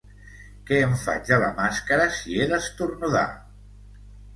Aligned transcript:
Què 0.69 0.79
en 0.85 0.95
faig, 1.01 1.21
de 1.29 1.39
la 1.45 1.51
màscara, 1.61 2.11
si 2.19 2.41
he 2.47 2.51
d’esternudar? 2.57 3.27